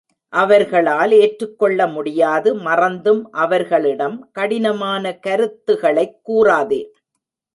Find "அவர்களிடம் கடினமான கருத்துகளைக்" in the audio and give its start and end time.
3.31-6.19